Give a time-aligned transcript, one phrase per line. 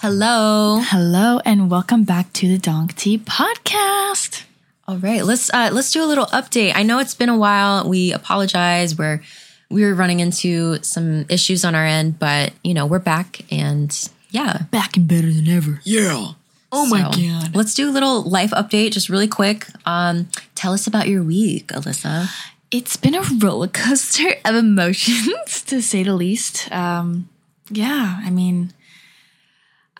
[0.00, 0.80] Hello.
[0.82, 4.44] Hello and welcome back to the Donk Tea podcast.
[4.86, 6.72] All right, let's uh, let's do a little update.
[6.74, 7.88] I know it's been a while.
[7.88, 8.96] We apologize.
[8.96, 9.22] We're
[9.70, 13.92] we were running into some issues on our end, but you know we're back and
[14.30, 15.80] yeah, Back and better than ever.
[15.84, 16.32] yeah.
[16.70, 17.56] Oh my God.
[17.56, 19.66] Let's do a little life update, just really quick.
[19.86, 22.28] Um, tell us about your week, Elissa.
[22.70, 26.70] It's been a roller coaster of emotions, to say the least.
[26.70, 27.30] Um,
[27.70, 28.74] yeah, I mean,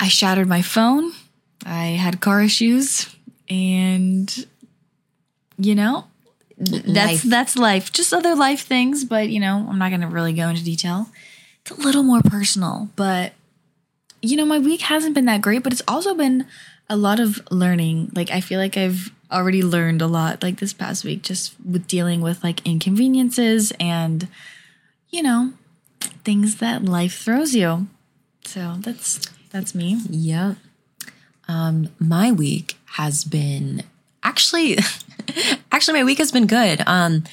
[0.00, 1.12] I shattered my phone.
[1.66, 3.14] I had car issues,
[3.48, 4.46] and
[5.58, 6.04] you know,
[6.64, 7.22] th- that's Life.
[7.24, 7.92] that's life.
[7.92, 11.08] Just other life things, but you know, I'm not going to really go into detail.
[11.62, 13.32] It's a little more personal, but
[14.22, 16.46] you know, my week hasn't been that great, but it's also been
[16.88, 18.10] a lot of learning.
[18.14, 21.86] Like, I feel like I've already learned a lot, like this past week, just with
[21.86, 24.26] dealing with like inconveniences and,
[25.10, 25.52] you know,
[26.24, 27.86] things that life throws you.
[28.44, 29.20] So that's
[29.58, 30.00] that's me.
[30.08, 30.56] Yep.
[31.48, 33.82] Um, my week has been
[34.22, 34.78] actually,
[35.72, 36.80] actually, my week has been good.
[36.86, 37.24] Um,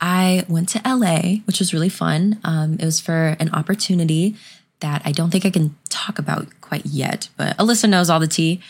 [0.00, 2.40] I went to LA, which was really fun.
[2.42, 4.34] Um, it was for an opportunity
[4.80, 8.28] that I don't think I can talk about quite yet, but Elissa knows all the
[8.28, 8.60] tea.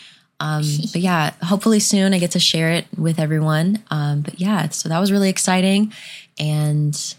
[0.41, 3.81] Um, but yeah, hopefully soon I get to share it with everyone.
[3.89, 5.93] Um, but yeah, so that was really exciting
[6.37, 7.15] and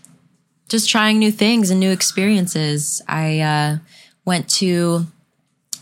[0.68, 3.00] just trying new things and new experiences.
[3.08, 3.78] I uh,
[4.26, 5.06] went to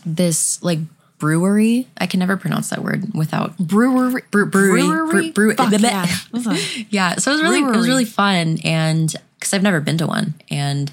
[0.05, 0.79] this like
[1.17, 1.87] brewery.
[1.97, 6.05] I can never pronounce that word without Brewery, Bre- brewery, brewery, bre- brew- Fuck, yeah.
[6.89, 7.15] Yeah.
[7.15, 10.33] So it was really it was really fun, and because I've never been to one,
[10.49, 10.91] and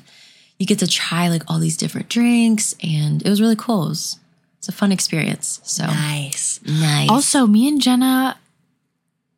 [0.59, 3.87] you get to try like all these different drinks, and it was really cool.
[3.87, 4.19] It was,
[4.59, 5.61] it's a fun experience.
[5.65, 6.61] So Nice.
[6.65, 7.11] nice.
[7.11, 8.39] Also, me and Jenna,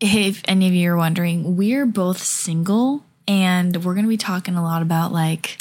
[0.00, 4.54] if any of you are wondering, we're both single and we're going to be talking
[4.56, 5.56] a lot about like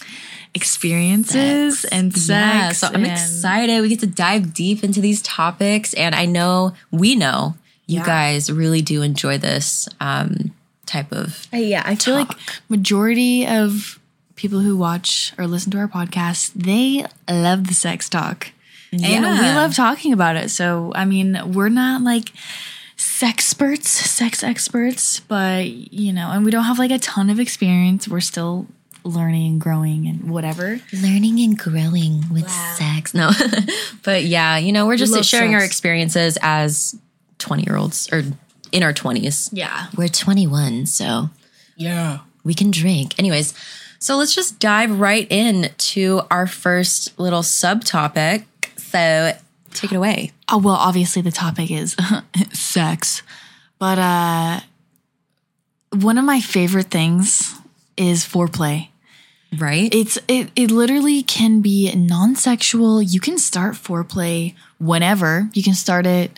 [0.54, 2.30] experiences and sex.
[2.30, 3.82] Yeah, so I'm and- excited.
[3.82, 7.56] We get to dive deep into these topics, and I know we know
[7.88, 8.06] you Yeah.
[8.06, 10.52] guys really do enjoy this um,
[10.86, 11.48] type of.
[11.54, 12.32] Uh, yeah, I feel like
[12.70, 14.00] majority of
[14.36, 18.52] people who watch or listen to our podcast, they love the sex talk.
[18.92, 20.52] And we love talking about it.
[20.52, 22.32] So, I mean, we're not like
[22.96, 27.40] sex experts, sex experts, but you know, and we don't have like a ton of
[27.40, 28.08] experience.
[28.08, 28.68] We're still
[29.04, 30.80] learning and growing and whatever.
[30.94, 33.14] learning and growing with sex.
[33.14, 33.32] No,
[34.04, 36.96] but yeah, you know, we're just love sharing our experiences as
[37.40, 38.24] 20 year olds or
[38.72, 39.50] in our 20s.
[39.52, 39.88] Yeah.
[39.98, 41.30] We're 21, so
[41.76, 42.20] Yeah.
[42.44, 43.20] we can drink.
[43.20, 43.54] Anyways,
[44.00, 48.46] so let's just dive right in to our first little subtopic.
[48.78, 49.34] So
[49.74, 50.32] take it away.
[50.50, 51.96] Oh, well, obviously the topic is
[52.54, 53.22] sex.
[53.80, 54.60] But uh
[56.02, 57.54] one of my favorite things
[57.98, 58.90] is foreplay.
[59.58, 59.94] Right?
[59.94, 63.02] It's it it literally can be non-sexual.
[63.02, 65.50] You can start foreplay whenever.
[65.54, 66.38] You can start it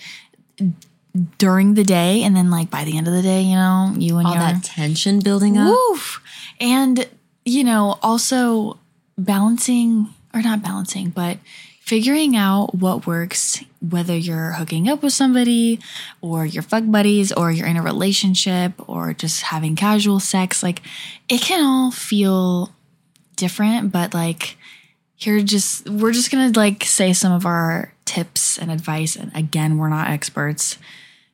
[1.37, 4.17] during the day and then like by the end of the day, you know, you
[4.17, 5.69] and All your that tension building up.
[5.69, 6.21] Woof.
[6.59, 7.07] And,
[7.45, 8.79] you know, also
[9.17, 11.37] balancing, or not balancing, but
[11.79, 15.79] figuring out what works, whether you're hooking up with somebody
[16.19, 20.61] or you're fuck buddies or you're in a relationship or just having casual sex.
[20.61, 20.81] Like,
[21.29, 22.74] it can all feel
[23.35, 24.57] different, but like,
[25.15, 29.15] here just, we're just gonna like say some of our tips and advice.
[29.15, 30.77] And again, we're not experts.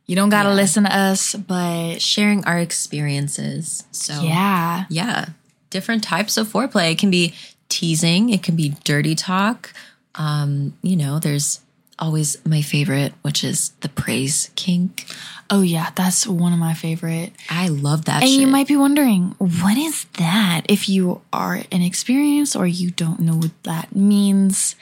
[0.06, 3.86] You don't gotta listen to us, but Sharing our experiences.
[3.92, 4.86] So yeah.
[4.90, 5.30] yeah
[5.72, 7.34] different types of foreplay it can be
[7.68, 9.74] teasing it can be dirty talk
[10.16, 11.62] um you know there's
[12.02, 15.06] always my favorite which is the praise kink
[15.54, 17.34] Oh yeah, that's one of my favorite.
[17.50, 18.40] i love that And shit.
[18.40, 20.62] you might be wondering, what is that?
[20.70, 24.78] If you are inexperienced or you don't know what that means,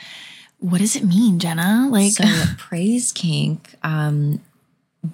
[0.59, 1.87] what does it mean, Jenna?
[1.89, 2.23] Like, so
[2.59, 4.39] praise kink um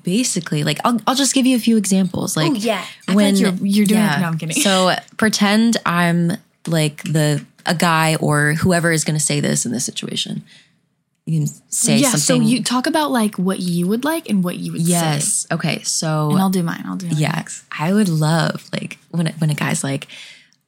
[0.03, 2.83] basically like I'll, I'll just give you a few examples like Oh, yeah.
[3.05, 4.61] Feel like you're- you're doing it- no, I'm kidding.
[4.61, 6.33] so pretend i'm
[6.67, 10.43] like the a guy or whoever is going to say this in this situation
[11.25, 12.11] you can say yeah.
[12.11, 14.91] So you talk about like what you would like and what you would say.
[14.91, 16.83] yes okay so And I'll do mine.
[16.85, 17.63] I'll do mine Yeah, next.
[17.77, 20.07] I would love like when when a guy's like,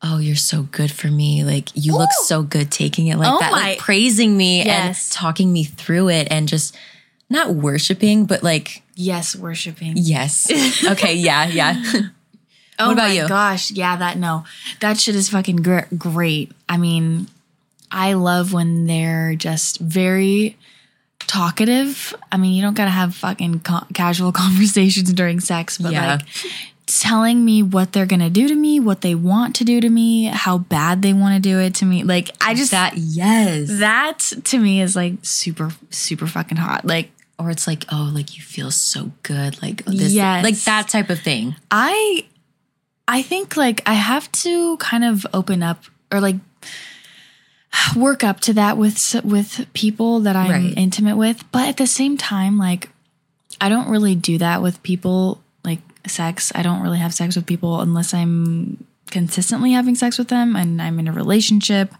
[0.01, 1.43] "Oh, you're so good for me.
[1.43, 5.09] Like you look so good taking it like Oh that, my- like praising me Yes.
[5.09, 6.75] and talking me through it and just
[7.29, 9.93] not worshiping, but like Yes, worshiping.
[9.95, 10.49] yes,
[10.89, 11.83] okay, yeah, yeah.
[12.79, 13.27] Oh about my you?
[13.27, 14.43] gosh, yeah, that no,
[14.81, 16.51] that shit is fucking gr- great.
[16.69, 17.27] I mean,
[17.91, 20.57] I love when they're just very
[21.19, 22.13] talkative.
[22.31, 26.13] I mean, you don't gotta have fucking ca- casual conversations during sex, but Yeah.
[26.15, 26.21] like
[26.85, 30.25] telling me what they're gonna do to me, what they want to do to me,
[30.25, 32.03] how bad they want to do it to me.
[32.03, 33.67] Like I just that yes.
[33.79, 36.85] that to me is like super super fucking hot.
[36.85, 40.43] Like or it's like, oh, like you feel so good, like oh, this, Yes.
[40.43, 41.55] like that type of thing.
[41.69, 42.25] I
[43.07, 46.37] I think like I have to kind of open up or like
[47.95, 50.73] work up to that with with people that I'm Right.
[50.77, 52.89] intimate with, but at the same time like
[53.59, 56.51] I don't really do that with people like sex.
[56.55, 60.81] I don't really have sex with people unless I'm consistently having sex with them and
[60.81, 61.93] I'm in a relationship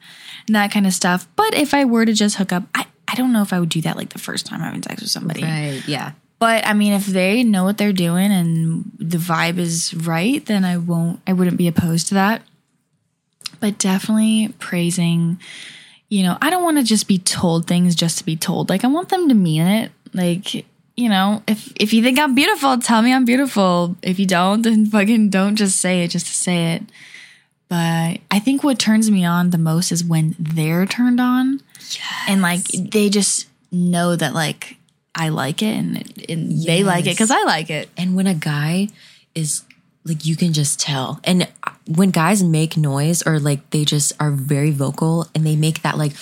[0.45, 1.27] and that kind of stuff.
[1.35, 3.69] But if I were to just hook up, I I don't know if I would
[3.69, 5.41] do that like the first time having sex with somebody.
[5.43, 5.81] Right.
[5.87, 6.11] Yeah.
[6.39, 10.65] But I mean, if they know what they're doing and the vibe is right, then
[10.65, 12.43] I won't, I wouldn't be opposed to that.
[13.59, 15.39] But definitely praising,
[16.09, 18.69] you know, I don't want to just be told things just to be told.
[18.69, 19.91] Like, I want them to mean it.
[20.13, 23.95] Like, you know, if if you think I'm beautiful, tell me I'm beautiful.
[24.01, 26.83] If you don't, then fucking don't just say it just to say it.
[27.69, 31.61] But I think what turns me on the most is when they're turned on
[32.27, 34.77] and like they just know that like
[35.13, 37.89] I like it and, and they like it because I like it.
[37.97, 38.89] And when a guy
[39.35, 39.63] is
[40.07, 41.19] like, you can just tell.
[41.23, 41.47] And
[41.87, 45.97] when guys make noise or like they just are very vocal and they make that
[45.97, 46.13] like,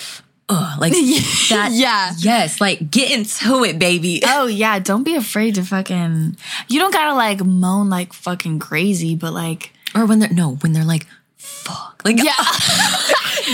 [0.48, 0.92] uh, like
[1.50, 1.70] that.
[1.72, 2.12] Yeah.
[2.18, 2.60] Yes.
[2.60, 4.22] Like get into it, baby.
[4.26, 6.36] Oh yeah, don't be afraid to fucking.
[6.68, 10.72] You don't gotta like moan like fucking crazy, but like Or when they're, no, when
[10.72, 11.06] they're like,
[11.36, 12.02] fuck.
[12.04, 12.32] Like yeah.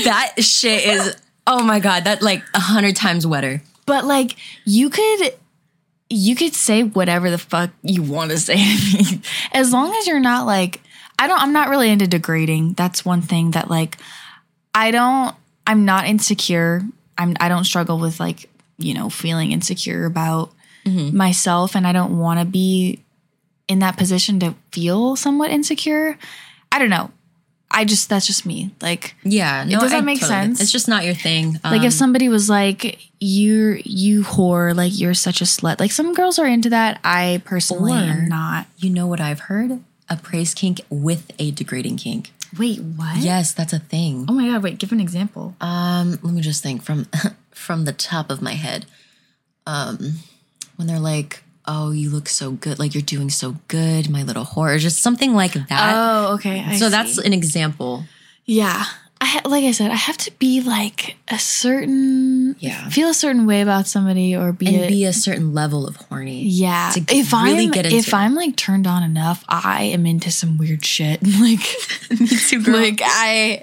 [0.05, 3.63] that shit is, oh my God, that like a hundred times wetter.
[3.87, 5.33] but like you could
[6.13, 9.23] you could say whatever the fuck you want to say to me.
[9.53, 10.81] As long as you're not like
[11.19, 12.75] i don't i'm not really into degrading.
[12.75, 13.97] That's one thing that like
[14.75, 15.35] i don't
[15.67, 16.83] i'm not insecure.
[17.17, 18.49] I'm i don't struggle with like
[18.79, 20.51] you know feeling insecure about
[20.85, 21.17] mm-hmm.
[21.17, 23.03] myself and i don't want to be
[23.69, 26.19] in that position to feel somewhat insecure.
[26.71, 27.11] I don't know
[27.73, 29.65] i just that's just me like Yeah.
[29.65, 30.61] No, does that I make totally sense?
[30.61, 31.59] It's just not your thing.
[31.65, 35.81] like Um, if somebody was like, "You're you whore," like you're such a slut.
[35.81, 37.01] Like some girls are into that.
[37.05, 38.67] I personally Or- am not.
[38.77, 39.81] you know what I've heard?
[40.09, 42.33] A praise kink with a degrading kink.
[42.59, 43.17] Wait, what?
[43.19, 44.27] Yes, that's a thing.
[44.29, 44.63] Oh my god!
[44.63, 45.57] Wait, give an example.
[45.61, 47.07] Um, let me just think from
[47.51, 48.85] from the top of my head.
[49.67, 50.19] Um,
[50.77, 51.43] when they're like,
[51.75, 52.79] "Oh, you look so good.
[52.79, 55.95] Like you're doing so good, my little whore," or just something like that.
[55.97, 56.61] oh, okay.
[56.61, 56.91] I so see.
[56.91, 58.05] that's an example.
[58.45, 58.85] yeah.
[59.21, 62.89] I ha- like I said, I have to be like a certain Yeah.
[62.89, 65.95] feel a certain way about somebody or be And a, be a certain level of
[65.95, 66.43] horny.
[66.43, 66.91] yeah.
[66.95, 68.15] to if really I'm get into if it.
[68.15, 71.23] I'm like turned on enough, I am into some weird shit.
[71.41, 71.63] like
[72.19, 72.75] Me too, girl.
[72.83, 73.63] like I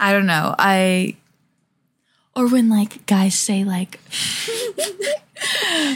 [0.00, 0.54] I don't know.
[0.58, 1.16] I
[2.34, 4.00] or when like guys say like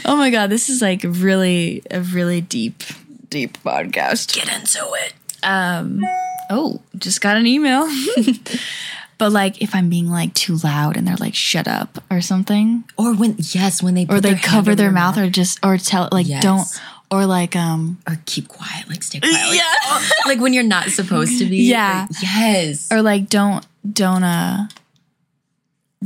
[0.05, 2.83] Oh my god, this is like really a really deep
[3.29, 4.33] deep podcast.
[4.33, 5.13] Get into it.
[5.43, 6.01] Um
[6.49, 7.87] oh, just got an email.
[9.17, 12.83] but like if I'm being like too loud and they're like shut up or something
[12.97, 15.77] Or when yes, when they or they their cover over their mouth or just or
[15.77, 16.43] tell like Yes.
[16.43, 16.67] don't
[17.09, 19.33] or like um or keep quiet, like stay quiet.
[19.33, 20.01] Like, Yeah.
[20.25, 21.63] like when you're not supposed to be.
[21.63, 22.07] Yeah.
[22.09, 22.91] Like, yes.
[22.91, 24.67] or like don't don't uh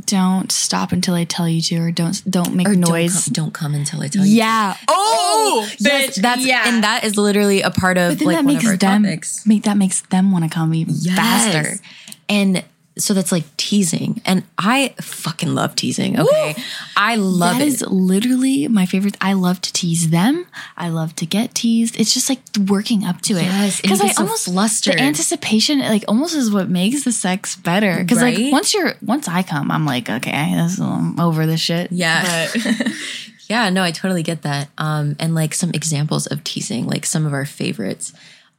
[0.06, 3.26] don't stop until I tell you to or don't don't make Or noise.
[3.28, 4.36] Don't come, don't come until I tell you.
[4.36, 4.76] yeah.
[4.90, 6.64] Oh, oh, Yes, bitch, that's yeah.
[6.68, 8.78] and that is literally a part of But then like that one makes of our
[8.78, 9.46] them topics.
[9.48, 11.16] make that makes them want to come even Yes.
[11.16, 11.82] faster.
[12.28, 12.64] And
[12.98, 16.18] so that's like teasing, and I fucking love teasing.
[16.20, 16.56] Okay,
[16.96, 17.68] I love That it.
[17.68, 19.18] is literally my favorite.
[19.20, 20.46] I love to tease them.
[20.78, 22.00] I love to get teased.
[22.00, 23.44] It's just like working up to it.
[23.44, 24.96] Yes, and I so almost flustered.
[24.96, 27.98] The anticipation, like almost, is what makes the sex better.
[28.00, 31.92] Because like once you're once I come, I'm like, okay, this, I'm over this shit.
[31.92, 32.48] Yeah.
[32.54, 32.88] But-
[33.50, 34.70] yeah, no, I totally get that.
[34.78, 38.14] Um, and like some examples of teasing, like some of our favorites.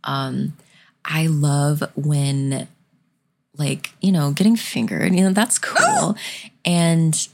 [0.04, 0.52] Um,
[1.04, 2.68] I love when,
[3.58, 5.76] like, you know, getting fingered, you know, that's cool.
[5.80, 6.14] Oh!
[6.64, 7.28] And,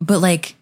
[0.00, 0.54] but like,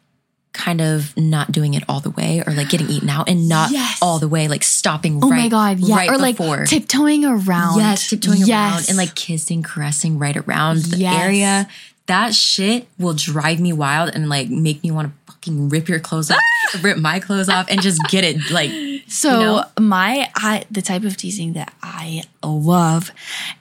[0.53, 3.73] kind of not doing it all the way or like getting eaten out and not
[3.73, 3.99] Yes.
[4.01, 5.97] all the way, like stopping oh right, my god, yeah.
[5.97, 6.65] right or like before.
[6.65, 7.79] tiptoeing around.
[7.79, 11.21] Yes, tiptoeing around and like kissing, caressing right around the Yes.
[11.21, 11.69] area.
[12.07, 15.99] That shit will drive me wild and like make me want to fucking rip your
[15.99, 16.79] clothes off, ah!
[16.83, 18.71] rip my clothes off, and just get it like.
[19.15, 19.65] So you know?
[19.81, 23.11] my I the type of teasing that I love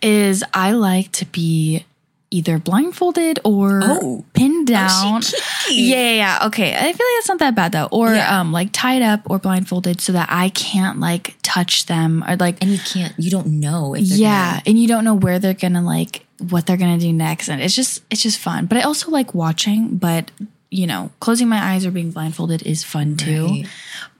[0.01, 1.86] is I like to be
[2.31, 4.25] either blindfolded or Oh.
[4.33, 5.22] pinned down.
[5.22, 5.38] kinky.
[5.75, 6.48] yeah, yeah, yeah.
[6.48, 6.74] Okay.
[6.74, 7.88] I feel like that's not that bad though.
[7.91, 8.39] Or Yeah.
[8.39, 12.57] um like tied up or blindfolded so that I can't like touch them or like
[12.63, 15.38] And you can't, you don't know if they're yeah, gonna- and you don't know where
[15.38, 18.65] they're gonna like what they're gonna do next, and it's just it's just fun.
[18.65, 19.98] But I also like watching.
[19.98, 20.31] But
[20.72, 23.45] you know, closing my eyes or being blindfolded is fun too.
[23.45, 23.67] Right.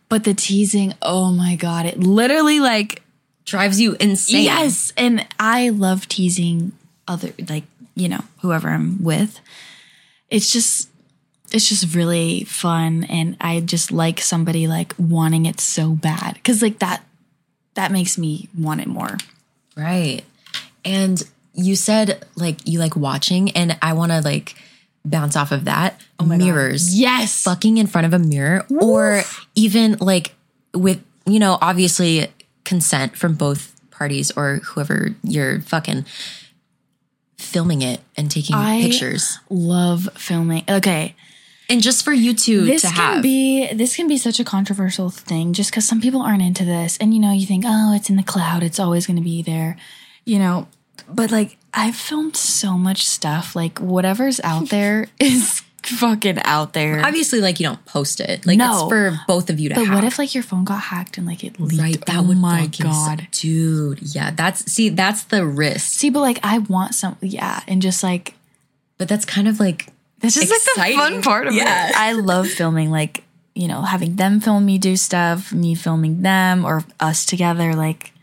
[0.10, 3.02] But the teasing, oh my god, it literally like
[3.46, 4.44] drives you insane.
[4.44, 6.72] Yes, and I love teasing
[7.08, 7.64] other like
[7.96, 9.40] you know whoever I'm with.
[10.30, 10.90] It's just
[11.52, 16.62] it's just really fun, and I just like somebody like wanting it so bad because
[16.62, 17.04] like that
[17.76, 19.18] that makes me want it more.
[19.76, 20.24] Right.
[20.86, 21.22] And
[21.54, 24.56] you said like you like watching, and I want to like
[25.06, 26.00] bounce off of that.
[26.20, 26.98] oh Mirrors.
[26.98, 29.24] Yes, Fucking in front of a mirror, or
[29.56, 30.34] even like
[30.74, 32.28] with, you know, obviously
[32.64, 36.06] consent from both parties or whoever you're fucking
[37.38, 39.40] filming it and taking I- pictures.
[39.50, 40.64] love filming.
[40.70, 41.16] Okay,
[41.70, 43.24] And just for you two this to can have.
[43.24, 46.98] be this can be such a controversial thing just because some people aren't into this
[46.98, 49.42] and you know you think oh it's in the cloud it's always going to be
[49.42, 49.78] there
[50.26, 50.68] you know
[51.10, 57.06] but like i've filmed so much stuff like whatever's out there is fucking out there
[57.06, 58.46] obviously like you don't post it.
[58.46, 58.72] Like No.
[58.74, 59.96] it's for both of you to but have.
[59.96, 62.38] what if like your phone got hacked and like it leaked right, that oh would
[62.38, 63.32] my god suck.
[63.32, 64.00] dude.
[64.16, 66.00] Yeah, that's see, that's the risk.
[66.00, 68.36] see but like i want some yeah and just like
[68.98, 69.88] But that's kind of like
[70.20, 71.90] This is like the fun part of Yeah.
[71.90, 71.98] it.
[72.00, 76.64] I love filming, like, you know, having them film me do stuff, me filming them,
[76.64, 77.74] or us together.
[77.76, 78.14] Like,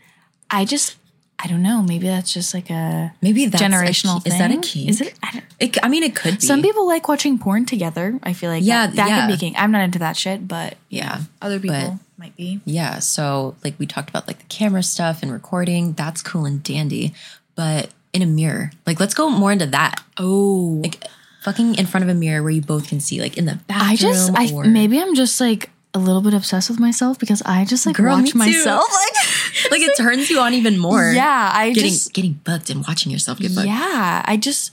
[0.49, 0.95] I just,
[1.43, 1.81] I don't know.
[1.81, 4.33] Maybe that's just like a maybe that's generational key- thing.
[4.33, 4.89] Is that a key?
[4.89, 5.13] Is it?
[5.23, 6.45] I, don't, It, I mean, it could be.
[6.45, 8.19] some people like watching porn together.
[8.23, 9.25] I feel like Yeah, that, that yeah.
[9.27, 9.55] could be king.
[9.57, 12.61] I'm not into that shit, but yeah, other But- people might be.
[12.65, 12.99] Yeah.
[12.99, 15.93] So, like, we talked about like the camera stuff and recording.
[15.93, 17.13] That's cool and dandy.
[17.55, 20.03] But in a mirror, like, let's go more into that.
[20.17, 21.03] Oh, Like,
[21.41, 23.89] fucking in front of a mirror where you both can see, like, in the bathroom.
[23.89, 27.41] I just, I or, maybe I'm just like a little bit obsessed with myself because
[27.45, 28.83] I just like Girl, watch myself.
[28.89, 29.27] Like,
[29.71, 31.11] like, it turns you on even more.
[31.11, 33.67] yeah, I Getting just getting bucked and watching yourself get bucked.
[33.67, 34.71] Yeah, I just,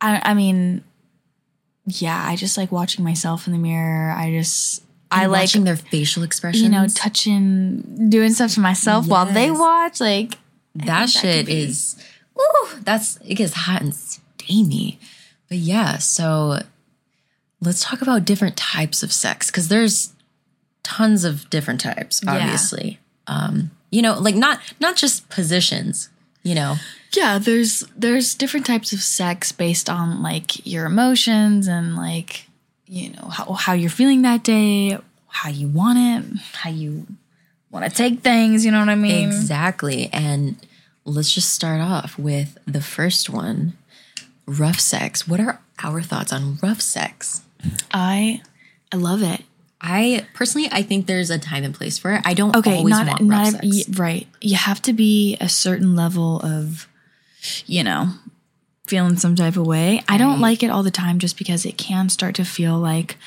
[0.00, 0.82] I, I mean,
[1.86, 4.10] yeah, I just like watching myself in the mirror.
[4.10, 6.62] I just, I And like, their facial expressions.
[6.64, 10.00] you know, touching, doing stuff to myself while they watch.
[10.00, 10.38] Like,
[10.74, 11.96] that shit is
[12.36, 14.98] ooh, that's it gets hot and steamy
[15.48, 16.58] but yeah so
[17.60, 20.12] let's talk about different types of sex because there's
[20.82, 26.08] tons of different types obviously um you know like not not just positions
[26.42, 26.76] you know
[27.16, 32.46] yeah, there's there's different types of sex based on like your emotions and like
[32.86, 34.98] you know how how you're feeling that day,
[35.28, 37.06] how you want it, how you
[37.70, 38.64] want to take things.
[38.64, 39.28] You know what I mean?
[39.28, 40.56] exactly and
[41.04, 43.74] let's just start off with the first one
[44.46, 47.42] rough sex what are our thoughts on rough sex
[47.92, 48.40] I
[48.92, 49.42] I love it.
[49.86, 52.22] I personally, I think there's a time and place for it.
[52.24, 53.88] I don't okay, always not want not rough ev- sex.
[53.88, 54.26] y- right.
[54.40, 56.88] You have to be a certain level of,
[57.66, 58.08] you know,
[58.86, 60.02] feeling some type of way.
[60.08, 63.18] I don't like it all the time, just because it can start to feel like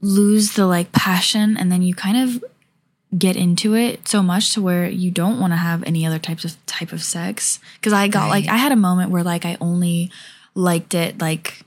[0.00, 2.44] lose the like passion, and then you kind of
[3.16, 6.44] get into it so much to where you don't want to have any other types
[6.44, 7.60] of type of sex.
[7.76, 10.10] Because I got like I had a moment where like I only
[10.56, 11.62] liked it like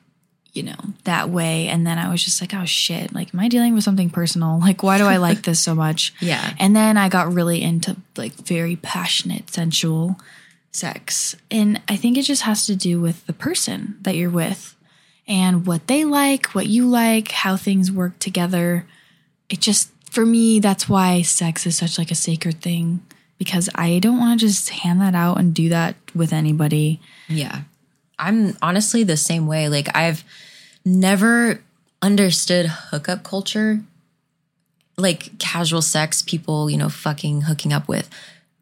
[0.57, 1.67] you know, that way.
[1.67, 4.59] And then I was just like, oh shit, like, am I dealing with something personal?
[4.67, 6.13] Like, why do I like this so much?
[6.19, 6.53] Yeah.
[6.59, 10.19] And then I got really into like very passionate, sensual
[10.71, 11.35] sex.
[11.49, 14.75] And I think it just has to do with the person that you're with
[15.27, 18.85] and what they like, what you like, how things work together.
[19.49, 23.05] It just, for me, that's why sex is such like a sacred thing
[23.37, 26.99] because I don't want to just hand that out and do that with anybody.
[27.27, 27.61] Yeah.
[28.19, 29.69] I'm honestly the same way.
[29.69, 30.24] Like I've
[30.86, 31.62] never
[32.01, 33.81] understood hookup culture.
[34.97, 38.09] Like casual sex, people, you know, fucking hooking up with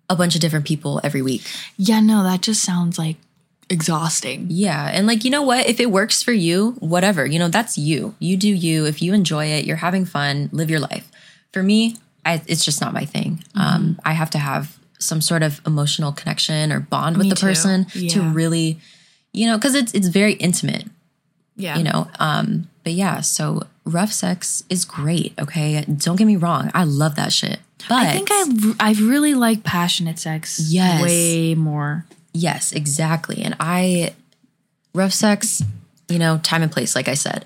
[0.09, 1.43] a bunch of different people every week.
[1.77, 3.15] Yeah, no, that just sounds like
[3.69, 4.47] exhausting.
[4.49, 4.89] Yeah.
[4.91, 5.65] And like, you know what?
[5.65, 8.15] If it works for you, whatever, you know, that's you.
[8.19, 8.85] You do you.
[8.85, 11.09] If you enjoy it, you're having fun, live your life.
[11.53, 11.95] For me,
[12.25, 13.43] I, it's just not my thing.
[13.55, 13.61] Mm-hmm.
[13.61, 17.35] Um, I have to have some sort of emotional connection or bond with Me the
[17.37, 18.79] person to really,
[19.35, 20.85] you know, because it's it's very intimate.
[21.57, 21.77] Yeah.
[21.77, 26.69] you know um but yeah so rough sex is great okay don't get me wrong
[26.73, 30.59] i love that shit but I think I I really like passionate sex.
[30.59, 31.01] Yes.
[31.01, 32.05] way more.
[32.33, 34.13] yes exactly and i
[34.93, 35.63] rough sex
[36.09, 37.45] you know time and place like i said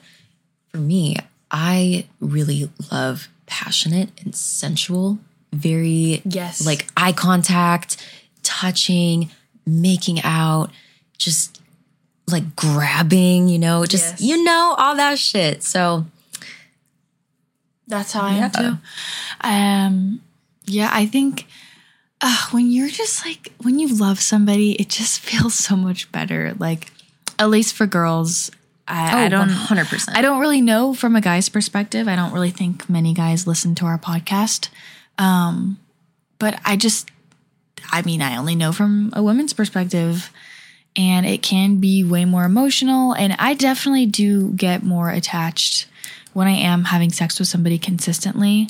[0.71, 1.15] for me
[1.51, 5.19] i really love passionate and sensual
[5.53, 6.65] very Yes.
[6.65, 7.97] like eye contact
[8.41, 9.29] touching
[9.67, 10.71] making out
[11.19, 11.58] just
[12.31, 14.21] like grabbing you know just Yes.
[14.21, 16.05] you know all that shit so
[17.87, 18.77] That's how I am too.
[19.41, 20.21] Um,
[20.65, 21.47] yeah, I think
[22.21, 26.53] uh, when you're just like when you love somebody, it just feels so much better.
[26.59, 26.91] Like
[27.39, 28.51] at least for girls,
[28.87, 30.09] I, I Oh, don't 100%.
[30.15, 32.07] I don't really know from a guy's perspective.
[32.07, 34.69] I don't really think many guys listen to our podcast.
[35.17, 35.79] Um,
[36.37, 37.09] but I just
[37.91, 40.31] I mean, I only know from a woman's perspective
[40.99, 43.13] and it can be way more emotional.
[43.13, 45.87] And I definitely do get more attached
[46.33, 48.67] when I am having sex with somebody consistently.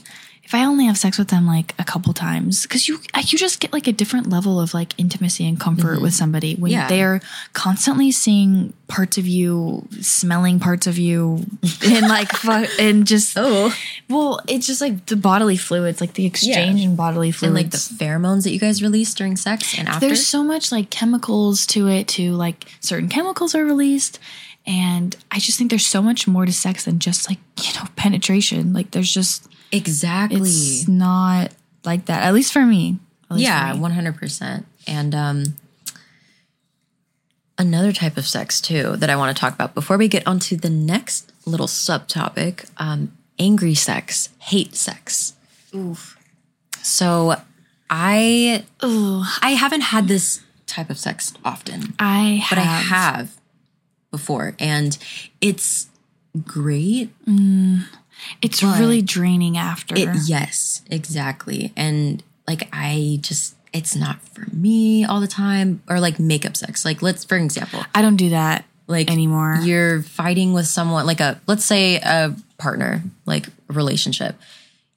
[0.49, 3.59] If I only have sex with them like a couple times, because you you just
[3.59, 6.01] get like a different level of like intimacy and comfort mm-hmm.
[6.01, 6.87] with somebody when Yeah.
[6.87, 7.21] they're
[7.53, 11.45] constantly seeing parts of you, smelling parts of you,
[11.85, 13.71] and like fu- and just Oh.
[14.09, 17.69] well, it's just like the bodily fluids, like the exchange in bodily fluids, And like
[17.69, 20.07] the pheromones that you guys release during sex and after.
[20.07, 24.17] There's so much like chemicals to it To Like certain chemicals are released.
[24.65, 27.85] And I just think there's so much more to sex than just like, you know,
[27.95, 28.73] penetration.
[28.73, 30.39] Like there's just exactly.
[30.41, 31.51] it's not
[31.83, 32.23] like that.
[32.23, 32.97] At least for me.
[33.29, 33.81] Least yeah, for me.
[33.81, 34.65] one hundred percent.
[34.87, 35.43] And um,
[37.57, 40.55] another type of sex too that I want to talk about before we get onto
[40.55, 45.33] the next little subtopic: um, angry sex, hate sex.
[45.75, 46.17] Oof.
[46.81, 47.35] So,
[47.89, 52.57] I Ooh, I haven't had this type of sex often, I have.
[52.57, 53.35] but I have
[54.11, 54.97] before, and
[55.41, 55.87] it's
[56.43, 57.09] great.
[58.41, 59.95] It's but- really draining after.
[59.95, 61.73] It, yes, exactly.
[61.75, 65.81] And like, I just, it's not for me all the time.
[65.89, 66.83] Or like makeup sex.
[66.85, 69.59] Like, let's, for example, I don't do that like anymore.
[69.61, 74.35] You're fighting with someone, like a, let's say a partner, like a relationship.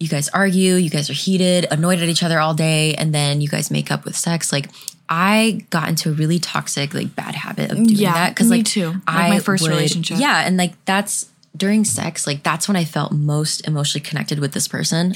[0.00, 3.40] You guys argue, you guys are heated, annoyed at each other all day, and then
[3.40, 4.50] you guys make up with sex.
[4.50, 4.68] Like,
[5.08, 8.34] I got into a really toxic, like bad habit of doing Yeah, that.
[8.34, 8.88] Cause me like, too.
[8.92, 10.18] Like I my first would- relationship.
[10.18, 10.44] Yeah.
[10.44, 14.68] And like, that's during sex, like, that's when I felt most emotionally connected with this
[14.68, 15.14] person.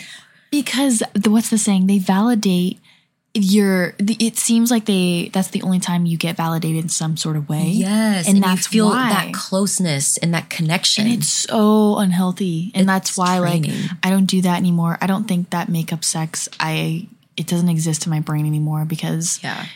[0.51, 1.87] because the, what's the saying?
[1.87, 2.79] They validate
[3.35, 3.95] your.
[3.99, 5.31] The, it seems like they.
[5.33, 7.65] That's the only time you get validated in some sort of way.
[7.65, 9.09] Yes, and, and, that's you feel why.
[9.09, 11.07] that closeness and that connection.
[11.07, 13.67] And it's so unhealthy, and that's It's why like.
[14.03, 14.99] I don't do that anymore.
[15.01, 16.49] I don't think that makeup sex.
[16.61, 19.67] I it doesn't exist in my brain anymore because yeah,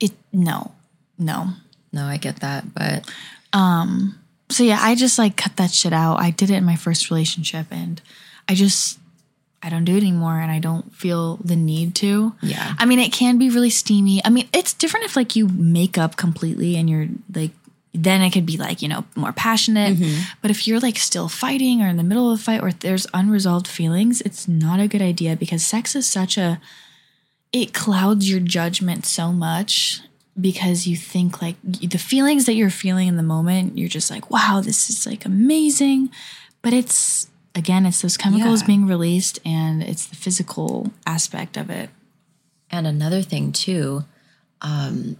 [0.00, 0.72] it no
[1.18, 1.48] no.
[1.92, 3.10] no, I get that, but
[3.52, 4.18] um,
[4.52, 6.20] So yeah, I just like cut that shit out.
[6.20, 8.00] I did it in my first relationship, and
[8.48, 8.98] I just
[9.62, 12.34] I don't do it anymore, and I don't feel the need to.
[12.42, 12.74] Yeah.
[12.78, 14.20] I mean, it can be really steamy.
[14.24, 17.50] I mean, it's different if like you make up completely and you're like.
[17.94, 19.98] Then it could be like, you know, more passionate.
[19.98, 20.22] Mm-hmm.
[20.40, 23.06] But if you're like still fighting or in the middle of a fight or there's
[23.12, 26.58] unresolved feelings, it's not a good idea because sex is such a,
[27.52, 30.00] it clouds your judgment so much
[30.40, 34.30] because you think like the feelings that you're feeling in the moment, you're just like,
[34.30, 36.10] wow, this is like amazing.
[36.62, 38.66] But it's, again, it's those chemicals Yeah.
[38.66, 41.90] being released and it's the physical aspect of it.
[42.70, 44.04] And another thing too,
[44.62, 45.16] um,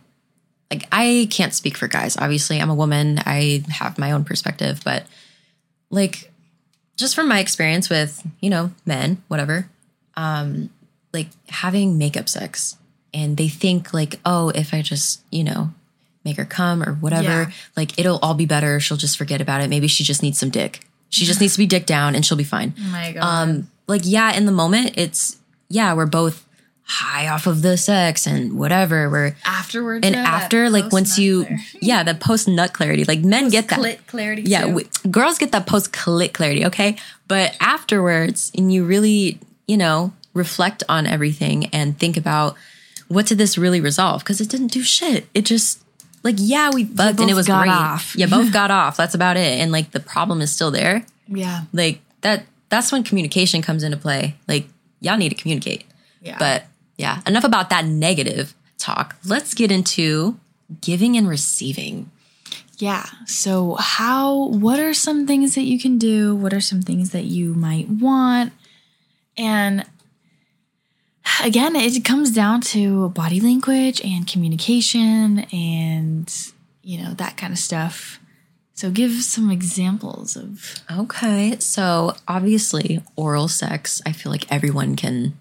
[0.70, 2.16] like I can't speak for guys.
[2.16, 3.18] Obviously, I'm a woman.
[3.26, 5.04] I have my own perspective, but
[5.90, 6.32] like
[6.96, 9.68] just from my experience with, you know, men, whatever,
[10.16, 10.70] um,
[11.12, 12.78] like having makeup sex
[13.14, 15.70] and they think like, oh, if I just, you know,
[16.24, 17.50] make her come or whatever, Yeah.
[17.76, 18.78] like it'll all be better.
[18.80, 19.68] She'll just forget about it.
[19.68, 20.80] Maybe she just needs some dick.
[21.10, 22.74] She just needs to be dick down and she'll be fine.
[22.78, 23.22] Oh my God.
[23.22, 25.36] Um, like yeah, in the moment, it's
[25.68, 26.46] yeah, we're both
[26.84, 29.08] high off of the sex and whatever.
[29.10, 31.46] We're Afterwards, and after like once you
[31.80, 33.04] yeah, the post nut clarity.
[33.04, 33.78] Like men get that.
[33.78, 34.42] clit clarity.
[34.42, 36.96] Yeah, we, girls get that post clit clarity, okay?
[37.28, 42.56] But afterwards, and you really, you know, reflect on everything and think about
[43.12, 44.22] what did this really resolve?
[44.22, 45.26] Because it didn't do shit.
[45.34, 45.82] It just
[46.22, 47.72] like yeah, we fucked and it was got great.
[47.72, 48.14] off.
[48.16, 48.96] Yeah, both got off.
[48.96, 49.60] That's about it.
[49.60, 51.62] And like the problem is still there yeah.
[51.72, 54.66] like that that's when communication comes into play like
[55.00, 55.84] y'all need to communicate
[56.20, 56.36] Yeah.
[56.38, 56.64] but
[56.96, 60.38] yeah enough about that negative talk let's get into
[60.80, 62.10] giving and receiving
[62.78, 63.06] Yeah.
[63.26, 66.34] So, how, what are some things that you can do?
[66.34, 68.52] What are some things that you might want?
[69.36, 69.84] And
[71.42, 76.32] again, it comes down to body language and communication and,
[76.82, 78.18] you know, that kind of stuff.
[78.74, 80.74] So, give some examples of.
[80.90, 85.38] okay so obviously oral sex i feel like everyone can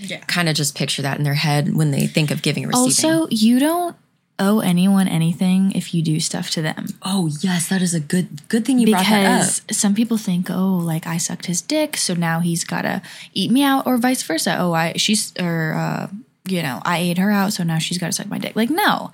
[0.00, 0.18] Yeah.
[0.26, 3.10] kind of just picture that in their head when they think of giving and receiving
[3.14, 3.96] Also, you don't
[4.38, 6.86] owe anyone anything if you do stuff to them.
[7.02, 10.16] oh yes that is a good good thing you brought that up because some people
[10.16, 13.96] think, oh, like I sucked his dick, so now he's gotta eat me out, or
[13.96, 14.56] vice versa.
[14.58, 16.08] Oh, I she's or uh,
[16.48, 18.56] you know I ate her out, so now she's gotta suck my dick.
[18.56, 19.12] Like no,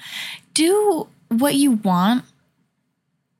[0.54, 2.24] do what you want,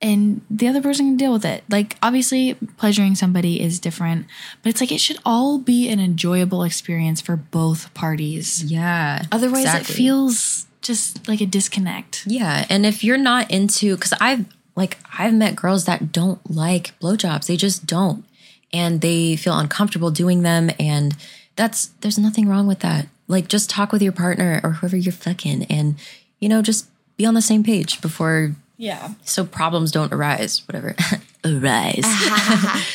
[0.03, 1.65] and the other person can deal with it.
[1.71, 4.27] Like obviously, pleasuring somebody is different,
[4.63, 8.63] but it's like it should all be an enjoyable experience for both parties.
[8.65, 9.95] yeah Otherwise, exactly.
[9.95, 12.25] it feels just like a disconnect.
[12.27, 14.45] Yeah, and if you're not into, because I've
[14.77, 18.25] like I've met girls that don't like blowjobs, they just don't,
[18.73, 21.17] and they feel uncomfortable doing them, and
[21.57, 23.07] that's there's nothing wrong with that.
[23.29, 25.97] Like just talk with your partner or whoever you're fucking and
[26.41, 29.11] you know, just be on the same page before Yeah.
[29.25, 30.97] so problems don't arise, whatever.
[31.45, 32.03] arise.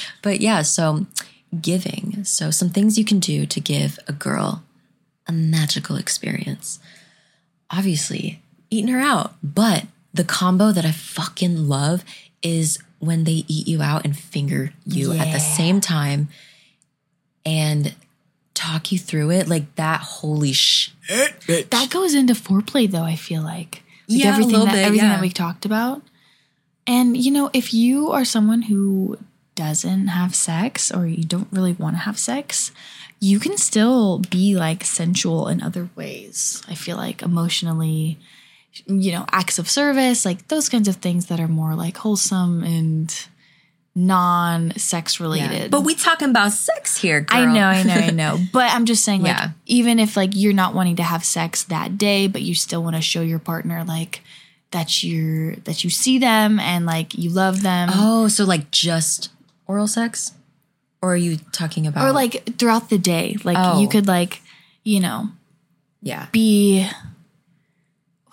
[0.23, 1.05] but yeah, so
[1.61, 2.23] giving.
[2.23, 4.63] So some things you can do to give a girl
[5.27, 6.79] a magical experience.
[7.71, 9.33] Obviously, eating her out.
[9.43, 12.03] But the combo that I fucking love
[12.41, 16.29] is when they eat you out and finger you at the same time
[17.45, 17.93] and
[18.53, 19.47] talk you through it.
[19.47, 23.83] Like that holy sh That goes into foreplay though, I feel like.
[24.07, 25.15] Like Yeah, a everything little that bit, everything yeah.
[25.15, 26.01] that we talked about.
[26.87, 29.17] And you know, if you are someone who
[29.55, 32.71] doesn't have sex or you don't really want to have sex,
[33.19, 36.61] you can still be like sensual in other ways.
[36.67, 38.17] I feel like emotionally,
[38.85, 42.63] you know, acts of service, like those kinds of things that are more like wholesome
[42.63, 43.13] and
[43.97, 45.71] non-sex related.
[45.71, 47.37] But we talking about sex here, girl.
[47.39, 48.37] I know, I know, I know.
[48.51, 49.49] But I'm just saying, like, Yeah.
[49.65, 52.95] even if like you're not wanting to have sex that day, but you still want
[52.97, 54.21] to show your partner like
[54.71, 59.29] that you're that you see them and like you love them, Oh, so like just
[59.67, 60.33] oral sex?
[61.05, 63.79] Or are you talking about or like throughout the day, like Oh.
[63.79, 64.41] you could like,
[64.83, 65.29] you know,
[66.01, 66.25] yeah.
[66.31, 66.89] be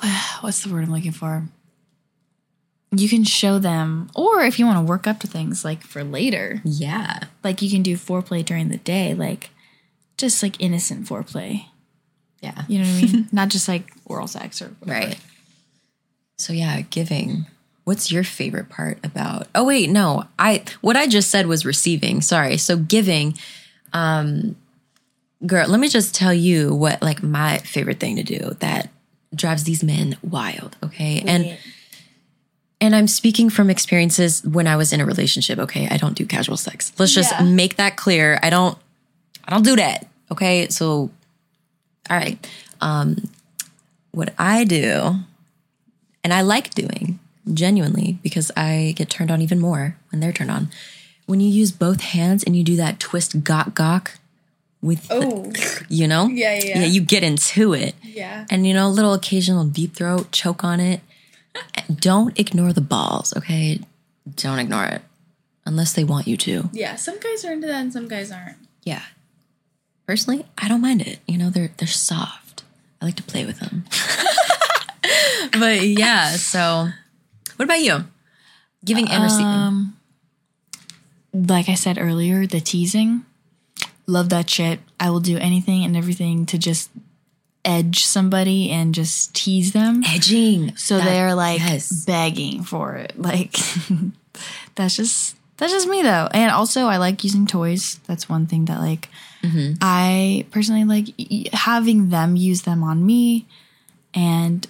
[0.41, 1.45] what's the word I'm looking for?
[2.95, 6.03] You can show them, or if you want to work up to things like for
[6.03, 7.21] later, Yeah.
[7.45, 9.51] like you can do foreplay during the day, like
[10.17, 11.67] just like innocent foreplay.
[12.41, 12.65] Yeah.
[12.69, 13.29] You know what I mean?
[13.33, 15.07] Not just like oral sex or whatever.
[15.09, 15.19] Right.
[16.39, 17.47] So yeah, giving.
[17.85, 20.25] What's your favorite part about Oh wait, no.
[20.39, 22.21] I what I just said was receiving.
[22.21, 22.57] Sorry.
[22.57, 23.37] So giving
[23.93, 24.57] um
[25.45, 28.89] girl, let me just tell you what like my favorite thing to do that
[29.35, 31.25] drives these men wild, okay?
[31.27, 31.59] And
[32.81, 35.89] and I'm speaking from experiences when I was in a relationship, okay?
[35.91, 36.93] I don't do casual sex.
[36.99, 37.43] Let's just Yeah.
[37.45, 38.39] make that clear.
[38.43, 38.77] I don't
[39.45, 40.07] I don't do that.
[40.31, 40.69] Okay?
[40.69, 41.11] So
[42.11, 42.39] all right.
[42.81, 43.29] Um
[44.13, 45.15] what I do
[46.23, 47.19] and I like doing
[47.53, 50.69] genuinely because I get turned on even more when they're turned on.
[51.27, 54.11] When you use both hands and you do that twist gok gok
[54.81, 55.53] with the- oh.
[55.89, 56.25] you know?
[56.25, 56.29] Oh.
[56.29, 56.87] Yeah, yeah, Yeah, yeah.
[56.87, 57.95] you get into it.
[58.03, 58.47] Yeah.
[58.51, 61.01] And you know, a little occasional deep throat, choke on it.
[61.95, 63.81] Don't ignore the balls, okay?
[64.37, 65.03] Don't ignore it.
[65.65, 66.69] Unless they want you to.
[66.73, 66.97] Yeah.
[66.97, 68.57] Some guys are into that and some guys aren't.
[68.83, 69.03] Yeah.
[70.07, 71.21] Personally, I don't mind it.
[71.29, 72.65] You know, they're they're soft.
[73.01, 73.85] I like to play with them.
[75.53, 76.89] but yeah, so
[77.57, 78.05] what about you?
[78.85, 79.47] Giving and receiving.
[79.47, 79.97] Um,
[81.33, 83.25] like I said earlier, the teasing.
[84.07, 84.81] Love that shit.
[84.99, 86.91] I will do anything and everything to just
[87.65, 90.03] edge somebody and just tease them.
[90.05, 90.77] Edging.
[90.77, 92.05] So That- they're like yes.
[92.05, 93.13] begging for it.
[93.17, 93.57] Like
[94.75, 96.29] that's just that's just me though.
[96.33, 98.01] And also I like using toys.
[98.09, 99.09] That's one thing that like
[99.43, 99.73] Mm-hmm.
[99.81, 103.45] I personally like having them use them on me
[104.15, 104.65] and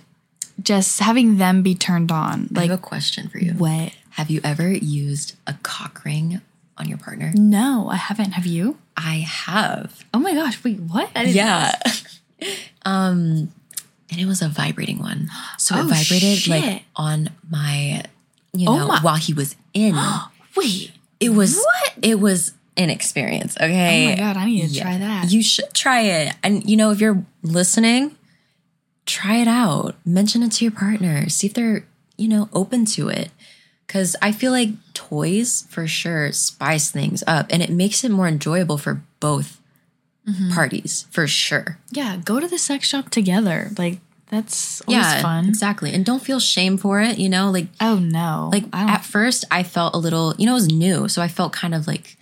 [0.63, 2.49] just having them be turned on.
[2.55, 3.53] I Like have a question for you.
[3.53, 3.93] what?
[4.11, 6.41] Have you ever used a cock ring
[6.79, 7.33] on your partner?
[7.35, 8.33] No, I haven't.
[8.33, 8.79] Have you?
[8.97, 10.05] I have.
[10.13, 11.11] Oh my gosh, wait, what?
[11.17, 11.73] I Yeah.
[12.85, 13.51] um
[14.11, 15.31] and it was a vibrating one.
[15.59, 18.05] So it Oh, vibrated like on my
[18.53, 19.97] you Oh know, my- while he was in.
[20.57, 20.91] Wait.
[21.21, 21.93] it was What?
[22.03, 24.07] it was an experience, okay?
[24.07, 24.83] Oh my god, I need to Yeah.
[24.83, 25.31] try that.
[25.33, 26.35] You should try it.
[26.43, 28.15] And you know, if you're listening,
[29.07, 29.95] try it out.
[30.05, 31.29] Mention it to your partner.
[31.29, 31.85] See if they're,
[32.17, 33.31] you know, open to it.
[33.89, 38.27] Cause I feel like toys for sure spice things up and it makes it more
[38.29, 39.59] enjoyable for both
[40.25, 40.53] Mm-hmm.
[40.53, 41.79] parties, for sure.
[41.91, 43.73] yeah, go to the sex shop together.
[43.77, 45.49] Like that's always yeah, fun.
[45.49, 45.93] exactly.
[45.93, 48.49] And don't feel shame for it, you know, like Oh no.
[48.53, 51.27] like I at first I felt a little, you know, it was new, so I
[51.27, 52.17] felt kind of like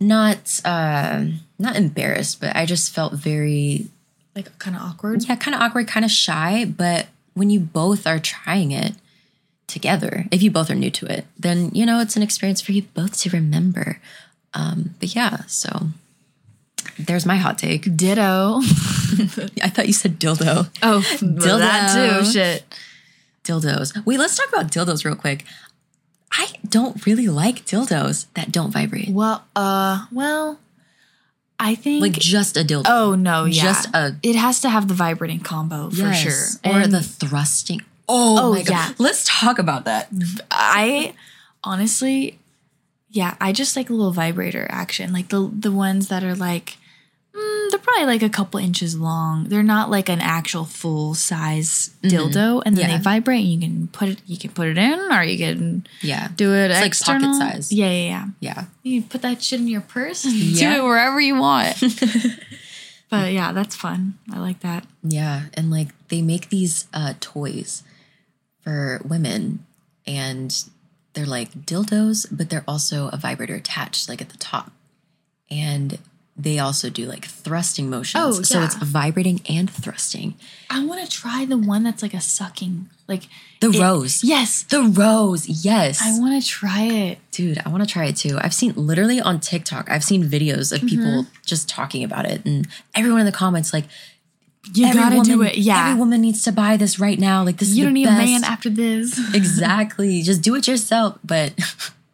[0.00, 1.26] not uh
[1.60, 3.86] not embarrassed, but I just felt very
[4.34, 5.24] like kind of awkward.
[5.28, 8.94] yeah, kind of awkward, kind of shy, but when you both are trying it
[9.66, 12.72] together, if you both are new to it, then you know it's an experience for
[12.72, 14.00] you both to remember.
[14.54, 15.88] Um but yeah, so
[16.98, 17.96] there's my hot take.
[17.96, 18.60] Ditto.
[19.62, 20.68] I thought you said dildo.
[20.82, 21.58] Oh, Dildo.
[21.58, 22.30] that too.
[22.30, 22.64] Shit.
[23.44, 24.04] Dildos.
[24.04, 25.44] Wait, let's talk about dildos real quick.
[26.30, 29.10] I don't really like dildos that don't vibrate.
[29.10, 30.58] Well, uh, well,
[31.64, 32.86] I think Like just a dildo.
[32.88, 36.20] oh no, yeah, just a- it has to have the vibrating combo for Yes.
[36.64, 36.72] sure.
[36.72, 37.82] Or And the thrusting.
[38.08, 38.70] Oh, Oh, my god.
[38.72, 38.88] yeah.
[38.98, 40.08] Let's talk about that.
[40.50, 41.14] I
[41.62, 42.38] honestly,
[43.10, 46.76] yeah, I just like a little vibrator action, like the the ones that are like.
[47.34, 49.44] Mm, they're probably like a couple inches long.
[49.48, 52.96] They're not like an actual full size dildo, and then Yeah.
[52.98, 53.44] they vibrate.
[53.44, 54.20] And you can put it.
[54.26, 56.28] You can put it in, or you can Yeah.
[56.36, 57.38] do it It's like external.
[57.38, 57.72] pocket size.
[57.72, 58.26] Yeah, yeah, yeah.
[58.40, 58.64] Yeah.
[58.82, 60.74] You put that shit in your purse and Yeah.
[60.76, 61.80] do it wherever you want.
[63.08, 64.18] but yeah, that's fun.
[64.32, 64.84] I like that.
[65.02, 67.82] Yeah, and like they make these uh toys
[68.60, 69.64] for women
[70.06, 70.54] and
[71.14, 74.70] they're like dildos, but they're also a vibrator attached like at the top.
[75.50, 75.98] And
[76.36, 78.38] they also do like thrusting motions.
[78.38, 80.34] Oh, So it's vibrating and thrusting.
[80.70, 83.24] I want to try the one that's like a sucking, like
[83.60, 84.24] The it- rose.
[84.24, 85.46] Yes, The rose.
[85.64, 86.00] Yes.
[86.02, 87.18] I want to try it.
[87.32, 88.38] Dude, I want to try it too.
[88.40, 91.30] I've seen literally on TikTok, I've seen videos of people Mm-hmm.
[91.44, 93.84] just talking about it and everyone in the comments like
[94.74, 95.58] You every gotta woman, do it.
[95.58, 97.44] Yeah, Every woman needs to buy this right now.
[97.44, 98.22] Like this you don't need best.
[98.22, 99.18] a man after this.
[99.34, 100.22] Exactly.
[100.22, 101.18] Just do it yourself.
[101.22, 101.52] But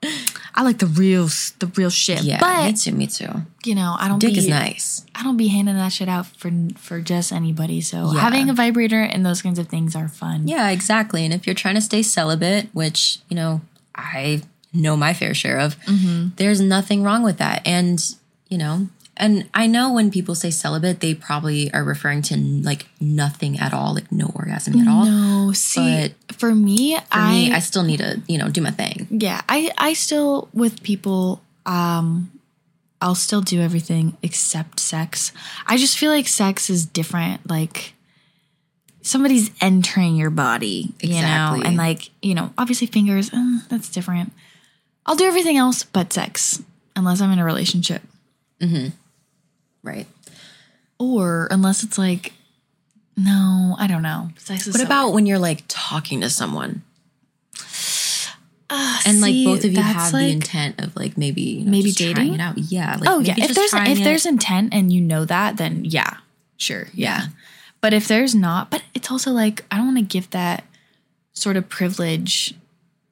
[0.59, 1.27] I like the real,
[1.61, 2.23] the real shit.
[2.23, 2.93] yeah, but me too.
[2.93, 3.31] Me too.
[3.65, 5.07] you know, I don't Dick be, is nice.
[5.15, 7.81] I don't be handing that shit out for for just anybody.
[7.81, 8.21] So Yeah.
[8.21, 10.49] having a vibrator and those kinds of things are fun.
[10.49, 11.25] Yeah, exactly.
[11.25, 13.61] And if you're trying to stay celibate, which you know
[13.95, 14.43] I
[14.75, 16.31] know my fair share of, Mm-hmm.
[16.37, 17.63] there's nothing wrong with that.
[17.65, 18.03] And
[18.49, 22.87] you know, and I know when people say celibate, they probably are referring to like
[23.01, 25.05] nothing at all, like no orgasm at all.
[25.05, 28.61] No, see, But for me, For I, me, I still need to you know do
[28.61, 29.07] my thing.
[29.11, 31.43] yeah, I I still with people.
[31.67, 32.31] Um,
[33.01, 35.33] I'll still do everything except sex.
[35.67, 37.49] I just feel like sex is different.
[37.49, 37.95] Like
[39.03, 43.31] somebody's entering your body, you know, and like you know, obviously fingers.
[43.33, 44.33] uh, that's different.
[45.07, 46.63] I'll do everything else but sex,
[46.97, 48.03] unless I'm in a relationship.
[49.83, 50.07] Right.
[50.99, 52.33] or unless it's like
[53.17, 56.83] no i don't know sex is What so- about when you're like talking to someone?
[58.71, 61.65] Ah, and like see, both of you have like- the intent of like maybe you
[61.65, 62.35] know, Maybe just trying dating?
[62.35, 62.59] it out.
[62.59, 62.97] Yeah.
[63.01, 64.05] Like oh yeah if there's if it.
[64.05, 66.19] there's intent and you know that then yeah
[66.59, 67.27] sure yeah, Yeah.
[67.81, 70.65] but if there's not but it's also like i don't want to give that
[71.33, 72.53] sort of privilege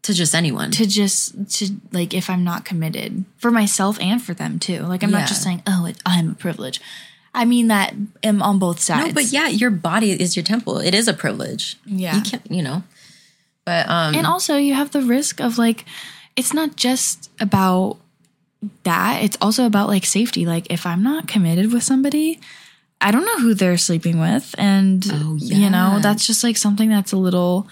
[0.06, 0.70] to just anyone.
[0.70, 5.02] to just to like if i'm not committed for myself and for them too like
[5.04, 5.18] i'm Yeah.
[5.20, 6.80] not just saying oh it, i'm a privilege
[7.34, 10.78] i mean that am on both sides no, but yeah, your body is your temple.
[10.78, 11.76] It is a privilege.
[11.84, 12.16] Yeah.
[12.16, 12.82] You can't, you know.
[13.66, 15.84] But um And also, you have the risk of like,
[16.36, 17.98] it's not just about
[18.84, 19.22] that.
[19.22, 20.46] It's also about like safety.
[20.46, 22.40] Like, if I'm not committed with somebody,
[23.00, 24.54] I don't know who they're sleeping with.
[24.56, 27.68] And, Oh, you know, that's just like something that's a little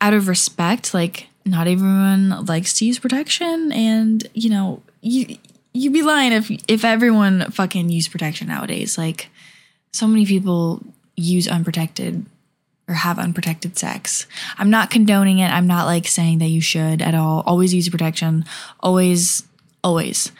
[0.00, 0.92] out of respect.
[0.94, 3.72] Like, not everyone likes to use protection.
[3.72, 5.36] And, you know, you,
[5.72, 8.98] you'd be lying if, if everyone fucking used protection nowadays.
[8.98, 9.30] Like,
[9.92, 10.82] so many people
[11.16, 12.26] use unprotected
[12.88, 14.26] or have unprotected sex.
[14.58, 15.50] I'm not condoning it.
[15.50, 17.42] I'm not like saying that you should at all.
[17.46, 18.44] Always use protection.
[18.80, 19.42] Always,
[19.82, 20.30] always.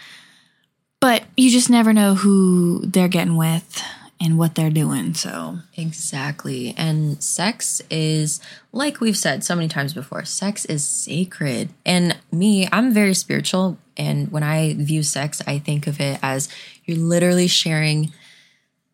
[1.01, 3.83] But you just never know who they're getting with
[4.21, 5.15] and what they're doing.
[5.15, 6.75] So, Exactly.
[6.77, 8.41] And sex is,
[8.73, 11.71] like we've said so many times before, sex is sacred.
[11.85, 13.79] And me, I'm very spiritual.
[13.97, 16.49] And when I view sex, I think of it as
[16.85, 18.13] you're literally sharing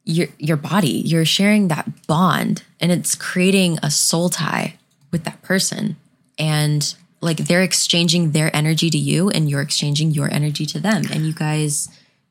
[0.04, 1.02] your your body.
[1.04, 4.78] You're sharing that bond and it's creating a soul tie
[5.11, 5.96] with that person.
[6.38, 11.04] And like they're exchanging their energy to you and you're exchanging your energy to them.
[11.12, 11.88] And you guys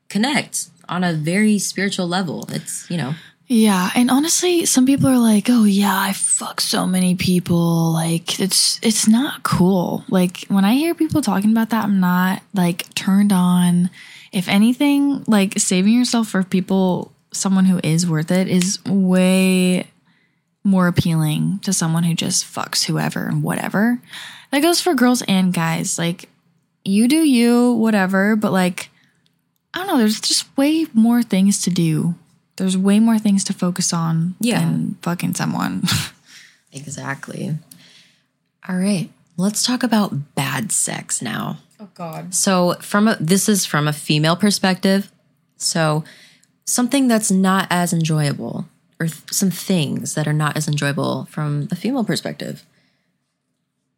[0.08, 2.46] connect on a very spiritual level.
[2.50, 3.14] It's, you know,
[3.52, 3.90] yeah.
[3.94, 7.92] And honestly, some people are like, oh, yeah, I fuck so many people.
[7.92, 10.04] Like, it's, it's not cool.
[10.08, 13.90] Like, when I hear people talking about that, I'm not like turned on.
[14.32, 19.86] If anything, like saving yourself for people, someone who is worth it is way
[20.64, 24.00] more appealing to someone who just fucks whoever and whatever.
[24.50, 25.98] That goes for girls and guys.
[25.98, 26.30] Like,
[26.84, 28.88] you do you, whatever, but like,
[29.74, 32.14] I don't know, there's just way more things to do.
[32.56, 34.60] There's way more things to focus on Yeah.
[34.60, 35.82] than fucking someone.
[36.74, 37.54] Exactly.
[38.66, 39.10] All right.
[39.36, 41.58] Let's talk about bad sex now.
[41.78, 42.34] Oh God.
[42.34, 45.12] So, from a, this is from a female perspective.
[45.58, 46.02] So,
[46.64, 48.66] something that's not as enjoyable,
[48.98, 52.64] or th- some things that are not as enjoyable from a female perspective.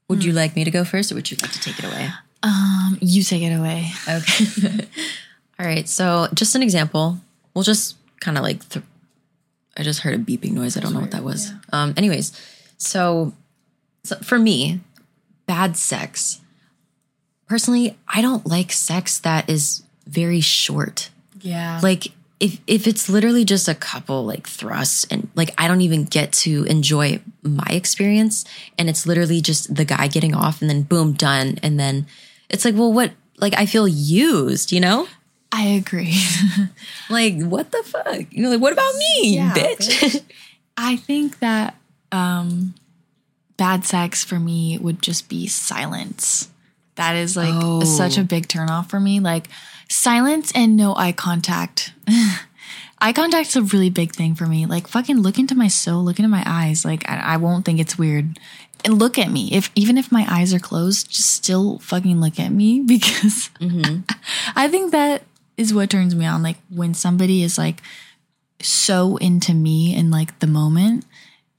[0.08, 2.08] Would you like me to go first, or would you like to take it away?
[2.42, 3.92] Um, you take it away.
[4.08, 4.88] Okay.
[5.58, 5.88] All right.
[5.88, 7.18] So, just an example.
[7.54, 8.68] We'll just kind of like.
[8.68, 8.84] Th-
[9.76, 10.76] I just heard a beeping noise.
[10.76, 11.52] I don't know what that was.
[11.72, 11.94] Um.
[11.96, 12.32] Anyways,
[12.76, 13.32] so,
[14.04, 14.80] so for me,
[15.46, 16.40] bad sex.
[17.48, 21.10] Personally, I don't like sex that is very short.
[21.40, 21.80] Yeah.
[21.82, 22.08] Like
[22.40, 26.32] if if it's literally just a couple like thrusts and like I don't even get
[26.44, 28.44] to enjoy my experience
[28.78, 32.06] and it's literally just the guy getting off and then boom done and then
[32.48, 35.08] it's like well what like I feel used, you know?
[35.56, 36.18] I agree.
[37.10, 38.32] Like, what the fuck?
[38.32, 40.22] You know, like, what about me, Yeah, bitch?
[40.76, 41.76] I think that
[42.10, 42.74] um,
[43.56, 46.48] bad sex for me would just be silence.
[46.96, 47.84] That is like Oh.
[47.84, 49.20] such a big turnoff for me.
[49.20, 49.48] Like
[49.88, 51.92] silence and no eye contact.
[53.00, 54.64] eye contact's a really big thing for me.
[54.66, 56.84] Like fucking look into my soul, look into my eyes.
[56.84, 58.38] Like I, I won't think it's weird.
[58.84, 59.50] And look at me.
[59.52, 63.50] If even if my eyes are closed, just still fucking look at me because
[64.56, 65.22] I think that
[65.56, 66.42] is what turns me on.
[66.42, 67.80] Like when somebody is like
[68.60, 71.04] so into me in like the moment,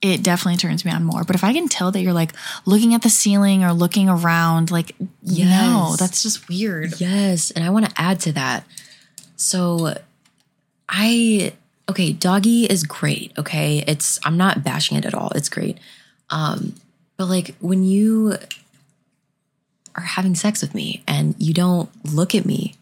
[0.02, 1.24] it definitely turns me on more.
[1.24, 2.32] But if I can tell that you're like
[2.66, 5.98] looking at the ceiling or looking around, like no, Yes.
[6.00, 7.00] that's just weird.
[7.00, 8.66] Yes, and I want to add to that.
[9.36, 9.96] So
[10.90, 11.54] I
[11.90, 13.84] okay, doggy is great, okay?
[13.88, 15.32] It's I'm not bashing it at all.
[15.36, 15.78] It's great.
[16.30, 16.76] Um
[17.18, 18.36] but like when you
[19.96, 22.76] are having sex with me and you don't look at me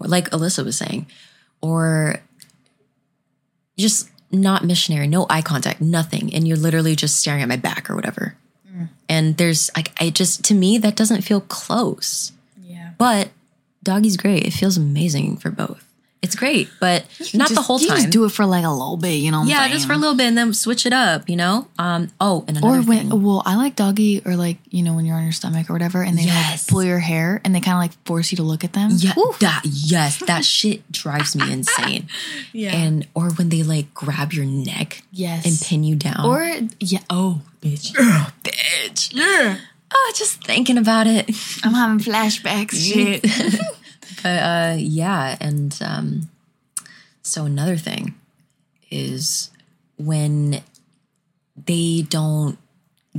[0.00, 1.06] or like Elissa was saying
[1.60, 2.16] or
[3.78, 7.90] just not missionary, no eye contact, nothing and you're literally just staring at my back
[7.90, 8.36] or whatever.
[8.70, 8.88] Mm.
[9.08, 12.32] And there's like I just to me that doesn't feel close.
[12.62, 12.90] Yeah.
[12.98, 13.30] But
[13.82, 14.46] doggy's great.
[14.46, 15.84] It feels amazing for both.
[16.22, 17.96] It's great, but not the whole you time.
[17.96, 19.40] Just do it for like a little bit, you know.
[19.40, 21.66] What yeah, just for a little bit and then switch it up, you know?
[21.78, 23.22] Um oh, and another Or when, thing.
[23.22, 26.02] well, I like doggy, or like you know when you're on your stomach or whatever,
[26.02, 26.64] and they Yes.
[26.64, 28.90] like pull your hair and they kind of like force you to look at them.
[28.92, 32.08] Yeah, that yes, that shit drives me insane.
[32.52, 32.76] Yeah.
[32.76, 35.46] And or when they like grab your neck Yes.
[35.46, 36.26] and pin you down.
[36.26, 36.42] Or
[36.80, 36.98] yeah.
[37.08, 37.92] Oh, bitch.
[38.44, 39.58] bitch.
[39.92, 41.28] Oh, just thinking about it.
[41.64, 42.72] I'm having flashbacks.
[42.92, 43.24] Shit.
[44.22, 46.28] But uh yeah, and um
[47.22, 48.14] so another thing
[48.90, 49.50] is
[49.96, 50.62] when
[51.66, 52.58] they don't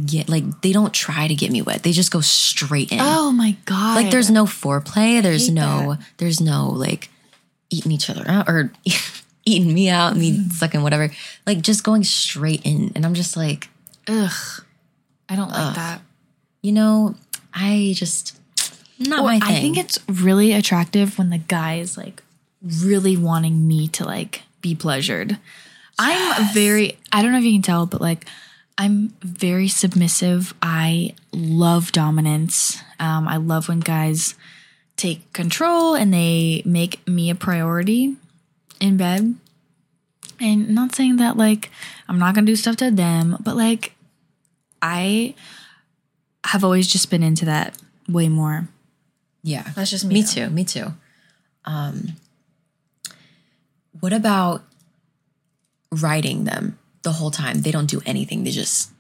[0.05, 1.83] get like they don't try to get me wet.
[1.83, 2.99] They just go straight in.
[3.01, 3.95] oh my god.
[3.95, 7.09] like there's no foreplay, there's no there's no like
[7.69, 8.71] eating each other out or
[9.45, 10.49] eating me out, me Mm-hmm.
[10.49, 11.09] sucking whatever.
[11.45, 13.69] Like just going straight in and I'm just like,
[14.07, 14.63] ugh.
[15.29, 16.01] I don't like that.
[16.61, 17.15] you know,
[17.53, 18.37] I just
[19.07, 19.57] not my thing.
[19.57, 22.21] I think it's really attractive when the guy is like
[22.61, 25.37] really wanting me to like be pleasured.
[25.99, 28.25] I'm very I don't know if you can tell, but like
[28.77, 30.53] I'm very submissive.
[30.61, 32.81] I love dominance.
[32.99, 34.35] Um, I love when guys
[34.95, 38.15] take control and they make me a priority
[38.79, 39.35] in bed.
[40.39, 41.69] And not saying that like
[42.07, 43.93] I'm not gonna do stuff to them, but like
[44.81, 45.35] I
[46.45, 47.77] have always just been into that
[48.09, 48.67] way more.
[49.43, 49.63] Yeah.
[49.75, 50.27] That's just me, Me though.
[50.31, 50.49] too.
[50.49, 50.93] Me too.
[51.65, 52.09] Um,
[53.99, 54.63] what about
[55.91, 57.61] riding them the whole time?
[57.61, 58.43] They don't do anything.
[58.43, 58.91] They just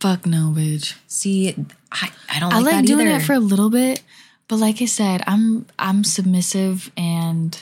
[0.00, 0.94] Fuck no, bitch.
[1.08, 1.54] see.
[1.90, 3.16] I, I don't I like, like that doing either.
[3.16, 4.02] it for a little bit,
[4.46, 7.60] but like I said, I'm I'm submissive and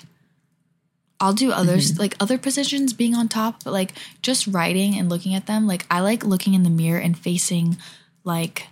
[1.18, 2.00] I'll do others Mm-hmm.
[2.00, 5.66] like other positions being on top, but like just writing and looking at them.
[5.66, 7.78] Like I like looking in the mirror and facing
[8.24, 8.66] like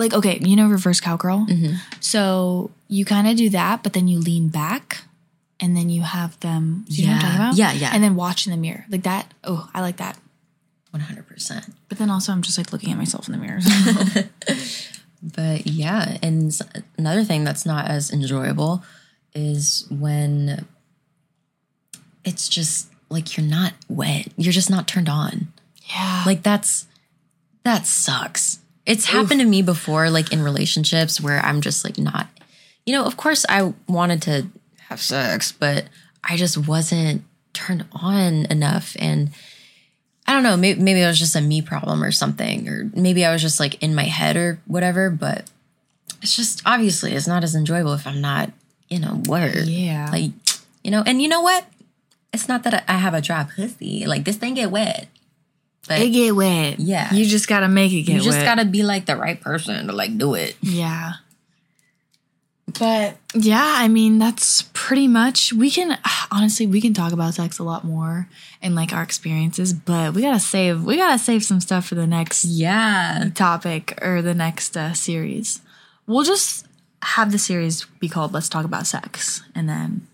[0.00, 1.46] like okay, you know reverse cowgirl.
[1.48, 1.74] Mm-hmm.
[2.00, 5.02] So you kind of do that, but then you lean back
[5.60, 6.84] and then you have them.
[6.88, 7.72] You know what I'm talking Yeah.
[7.72, 7.90] Yeah, yeah.
[7.94, 9.32] And then watch in the mirror like that.
[9.44, 10.18] Oh, I like that.
[10.90, 11.66] One hundred percent.
[11.88, 13.60] But then also I'm just like looking at myself in the mirror.
[15.22, 16.58] But yeah, and
[16.96, 18.82] another thing that's not as enjoyable
[19.34, 20.64] is when
[22.24, 24.28] it's just like you're not wet.
[24.36, 25.52] You're just not turned on.
[25.92, 26.22] yeah.
[26.24, 26.86] Like that's
[27.64, 28.59] that sucks.
[28.90, 32.26] It's happened to me before, like in relationships where I'm just like not,
[32.84, 34.46] you know, of course I wanted to
[34.88, 35.84] have sex, but
[36.24, 37.22] I just wasn't
[37.52, 38.96] turned on enough.
[38.98, 39.30] And
[40.26, 43.24] I don't know, maybe, maybe it was just a me problem or something, or maybe
[43.24, 45.48] I was just like in my head or whatever, but
[46.20, 48.50] it's just obviously it's not as enjoyable if I'm not,
[48.88, 49.68] you know, word.
[49.68, 50.08] Yeah.
[50.10, 50.32] Like,
[50.82, 51.64] you know, and you know what?
[52.32, 54.06] It's not that I have a dry pussy.
[54.06, 55.06] Like this thing get wet.
[55.88, 56.78] But It get wet.
[56.78, 57.12] Yeah.
[57.12, 58.44] You just gotta make it get you just wet.
[58.44, 60.56] gotta be like the right person to like do it.
[60.60, 61.14] Yeah.
[62.78, 65.98] But yeah, I mean, that's pretty much, we can,
[66.30, 68.28] honestly, we can talk about sex a lot more
[68.62, 72.06] and like our experiences, but we gotta save, we gotta save some stuff for the
[72.06, 73.30] next Yeah.
[73.34, 75.60] topic or the next uh, series.
[76.06, 76.66] We'll just
[77.02, 79.42] have the series be called Let's Talk About Sex.
[79.54, 80.06] And then,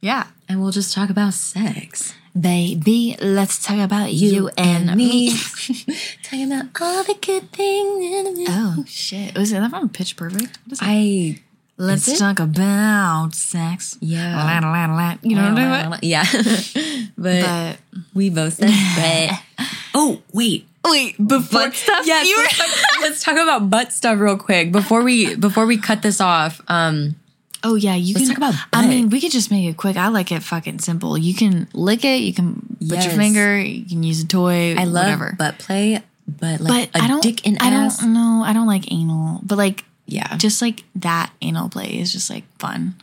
[0.00, 0.26] yeah.
[0.48, 2.12] And we'll just talk about sex.
[2.38, 5.36] Baby, let's talk about you, and, me.
[6.22, 8.26] Talking about all the good things.
[8.26, 8.46] in me.
[8.48, 9.36] Oh, shit.
[9.36, 10.58] Was that from Pitch Perfect?
[10.80, 11.38] I
[11.76, 12.18] Let's it?
[12.18, 13.98] talk about sex.
[14.00, 14.36] Yeah.
[14.36, 15.16] La, la, la, la.
[15.22, 16.04] You know what I'm about?
[16.04, 16.24] Yeah.
[17.18, 17.76] but, But
[18.14, 18.70] we both said
[19.58, 19.66] but.
[19.94, 20.66] oh, wait.
[20.84, 22.06] wait, before Butt stuff?
[22.06, 22.28] Yes.
[22.36, 26.20] let's, talk, let's talk about butt stuff real quick before we before we cut this
[26.20, 26.60] off.
[26.68, 27.16] Um
[27.64, 28.36] Oh yeah, you Let's can.
[28.40, 29.96] talk about I mean, we could just make it quick.
[29.96, 31.16] I like it fucking simple.
[31.16, 32.20] You can lick it.
[32.22, 33.04] You can put Yes.
[33.06, 33.58] your finger.
[33.60, 34.74] You can use a toy.
[34.76, 35.34] I love whatever.
[35.38, 37.22] butt play, but like But a I don't.
[37.22, 37.98] dick and I ass.
[38.00, 38.42] don't know.
[38.44, 39.40] I don't like anal.
[39.44, 42.94] But like, yeah, just like that anal play is just like fun.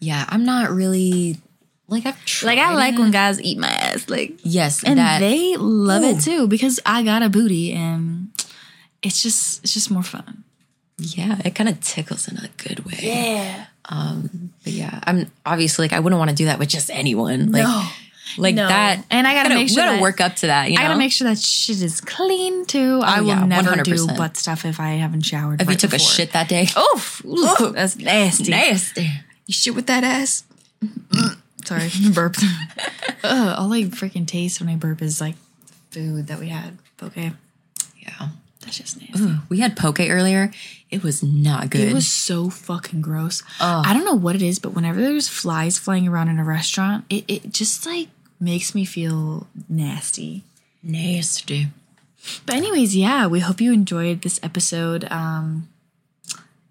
[0.00, 0.24] yeah.
[0.28, 1.38] I'm not really
[1.88, 3.00] like I've tried Like I like it.
[3.00, 4.08] when guys eat my ass.
[4.08, 6.10] Like, yes, and that they love Ooh.
[6.16, 8.28] it too because I got a booty and
[9.02, 10.44] it's just it's just more fun.
[10.98, 12.98] yeah, it kind of tickles in a good way.
[13.02, 13.66] Yeah.
[13.88, 17.52] Um, but yeah, I'm obviously like I wouldn't want to do that with just anyone.
[17.52, 17.86] Like No.
[18.38, 18.66] like No.
[18.68, 19.04] that.
[19.10, 20.70] And I gotta make sure gotta that- work up to that.
[20.70, 23.00] You know, I gotta make sure that shit is clean too.
[23.02, 24.16] Oh, I will yeah, never do 100%.
[24.16, 25.60] butt stuff if I haven't showered.
[25.60, 26.68] if you right took a shit that day.
[26.76, 28.50] oh, that's nasty.
[28.50, 29.10] nasty.
[29.46, 30.44] You shit with that ass?
[31.66, 32.42] Sorry, burped.
[33.22, 35.34] Ugh, all I freaking taste when I burp is like
[35.90, 36.78] food that we had.
[37.02, 37.32] Okay,
[38.00, 38.28] Yeah.
[38.64, 39.24] That's just nasty.
[39.24, 40.50] Ugh, we had poke earlier.
[40.90, 41.88] It was not good.
[41.88, 43.42] It was so fucking gross.
[43.60, 47.04] I don't know what it is, but whenever there's flies flying around in a restaurant,
[47.10, 48.08] it, it just like
[48.40, 50.44] makes me feel nasty.
[50.82, 51.68] nasty.
[52.46, 55.04] But anyways, yeah, we hope you enjoyed this episode.
[55.10, 55.68] Um,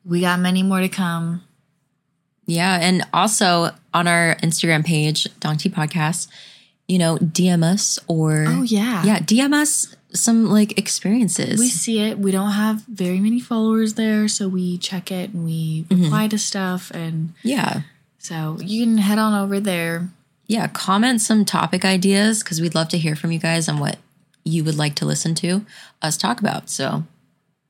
[0.06, 1.44] we got many more to come.
[2.46, 6.28] Yeah, and also on our Instagram page, Donkey Podcast,
[6.88, 11.59] you know, DM us or Oh yeah, yeah, DM us some like experiences.
[11.59, 12.20] We see it.
[12.20, 16.03] We don't have very many followers there, so we check it and we mm-hmm.
[16.03, 16.91] reply to stuff.
[16.91, 17.82] And yeah,
[18.20, 20.09] so you can head on over there.
[20.47, 20.68] yeah.
[20.68, 23.97] Comment some topic ideas because we'd love to hear from you guys on what
[24.43, 25.66] you would like to listen to
[26.01, 26.70] us talk about.
[26.70, 27.03] So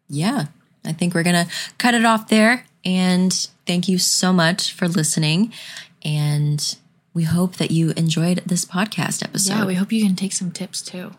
[0.10, 0.46] yeah,
[0.86, 2.66] I think we're gonna cut it off there.
[2.86, 3.32] And
[3.66, 5.54] thank you so much for listening.
[6.04, 6.76] And
[7.14, 9.54] we hope that you enjoyed this podcast episode.
[9.54, 11.14] yeah, we hope you can take some tips too.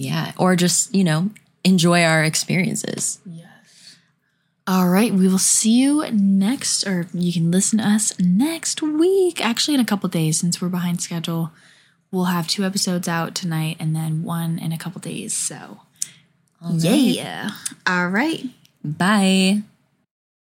[0.00, 0.32] Yeah.
[0.38, 1.30] Or just, you know,
[1.62, 3.20] enjoy our experiences.
[3.26, 3.96] Yes.
[4.66, 9.44] All right, we will see you next, or you can listen to us next week.
[9.44, 11.52] Actually, in a couple days, since we're behind schedule,
[12.10, 15.34] we'll have two episodes out tonight and then one in a couple days.
[15.34, 15.80] So,
[16.70, 17.50] yeah.
[17.86, 18.46] All right.
[18.82, 19.62] Bye.